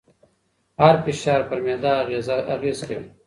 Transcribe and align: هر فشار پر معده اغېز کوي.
هر 0.81 0.95
فشار 1.03 1.41
پر 1.49 1.59
معده 1.65 1.91
اغېز 2.53 2.79
کوي. 2.87 3.07